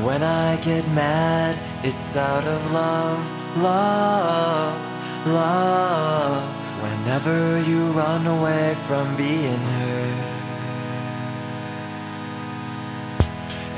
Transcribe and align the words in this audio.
When 0.00 0.22
I 0.22 0.56
get 0.62 0.88
mad, 0.92 1.58
it's 1.84 2.16
out 2.16 2.44
of 2.44 2.72
love, 2.72 3.58
love, 3.62 5.26
love. 5.26 6.42
Whenever 6.82 7.60
you 7.60 7.92
run 7.92 8.26
away 8.26 8.74
from 8.86 9.14
being 9.16 9.58
hurt. 9.58 10.32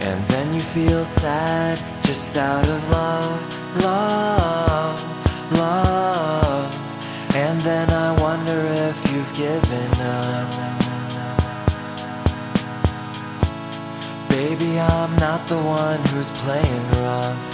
And 0.03 0.25
then 0.29 0.55
you 0.55 0.61
feel 0.61 1.05
sad 1.05 1.79
just 2.05 2.37
out 2.37 2.69
of 2.69 2.91
love, 2.91 3.83
love, 3.83 5.53
love. 5.53 7.35
And 7.35 7.61
then 7.63 7.91
I 7.91 8.13
wonder 8.21 8.61
if 8.89 9.13
you've 9.13 9.35
given 9.35 10.01
up. 10.01 10.64
Not 15.25 15.49
the 15.49 15.57
one 15.57 15.99
who's 16.09 16.29
playing 16.41 16.87
rough. 17.01 17.54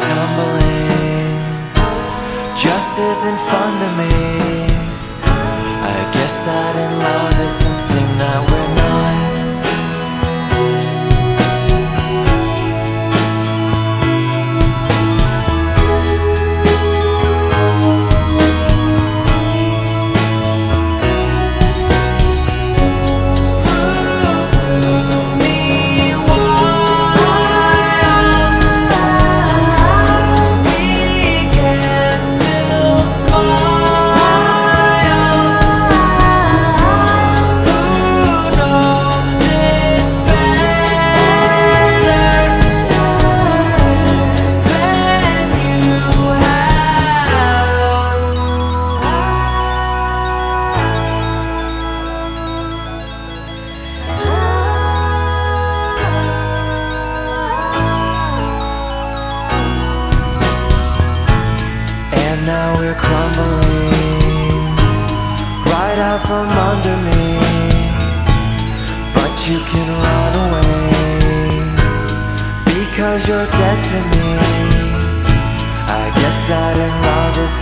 Tumbling 0.00 0.96
just 2.56 2.98
isn't 2.98 3.38
fun 3.48 3.80
to 3.80 3.88
me. 3.98 4.65
Now 62.46 62.72
we're 62.78 62.94
crumbling 62.94 63.90
right 65.66 65.98
out 65.98 66.20
from 66.28 66.48
under 66.70 66.96
me. 67.08 67.24
But 69.16 69.34
you 69.48 69.58
can 69.70 69.88
run 70.06 70.32
away 70.46 70.86
because 72.70 73.26
you're 73.28 73.50
dead 73.60 73.78
to 73.90 73.98
me. 74.12 74.28
I 76.02 76.04
guess 76.18 76.38
that 76.48 76.74
in 76.86 76.94
love 77.08 77.36
is 77.44 77.55